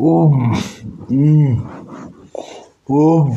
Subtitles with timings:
[0.00, 0.32] об,
[2.88, 3.34] об,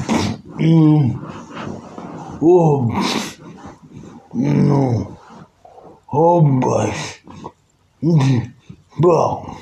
[2.42, 2.92] об,
[4.34, 5.08] ну,
[6.08, 7.22] область,
[8.98, 9.58] бал,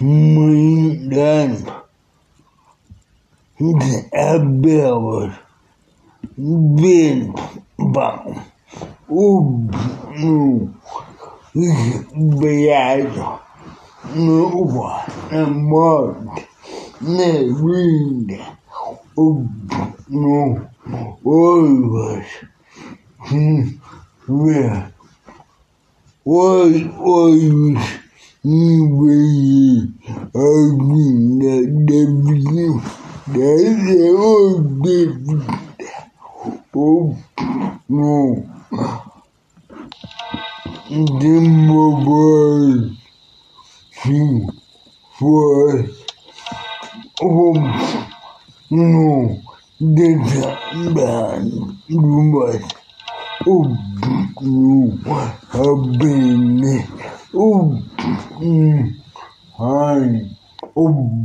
[0.00, 1.58] мы дан,
[4.10, 5.32] обелот,
[6.38, 7.36] бин,
[7.76, 8.36] бал,
[9.06, 10.70] ну,
[12.14, 13.12] блядь,
[14.14, 15.15] ну вот.
[15.30, 16.46] and marked
[17.00, 18.46] the
[19.18, 19.48] Oh
[20.08, 20.70] no!
[21.24, 22.26] all of us.
[24.28, 24.90] Yeah.
[26.22, 27.76] Why was you
[30.34, 32.80] arguing that everything
[33.32, 35.66] that they all different?
[36.74, 37.16] Oh,
[37.88, 38.46] no.
[41.20, 42.96] Dimmer boy.
[44.02, 44.65] Hmm.
[45.18, 45.90] pues
[47.22, 47.54] um
[48.70, 49.38] no
[49.80, 51.50] desabran
[51.88, 52.62] lumas
[53.46, 53.64] o
[54.42, 54.98] no
[55.52, 56.86] habene
[57.32, 57.82] um
[59.58, 60.30] ai
[60.74, 61.22] um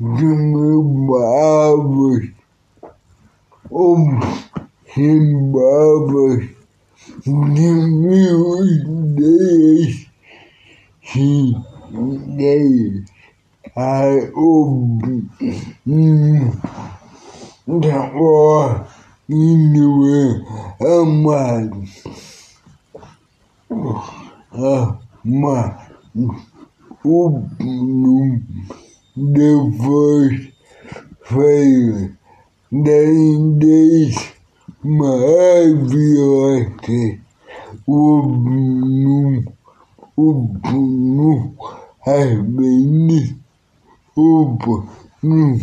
[0.00, 1.14] Zimbabwe,
[3.70, 4.20] um,
[4.92, 6.48] Zimbabwe,
[7.24, 10.06] give me days,
[11.00, 11.54] he
[11.94, 13.04] ideias
[13.76, 14.98] ai o
[17.66, 18.84] da ó
[19.28, 20.42] indo é
[21.00, 21.82] amado
[25.24, 25.84] amado
[27.04, 27.40] o
[29.16, 30.52] depois
[31.30, 32.16] veio
[32.70, 34.32] da indez
[34.82, 36.74] maravilhosa
[37.86, 39.44] o no
[40.16, 40.48] o
[42.06, 43.34] no as meninas
[44.16, 44.56] o
[45.22, 45.58] no